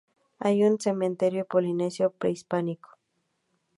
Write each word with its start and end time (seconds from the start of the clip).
Hay 0.39 0.63
un 0.63 0.79
cementerio 0.79 1.45
polinesio 1.45 2.09
prehispánico. 2.09 2.97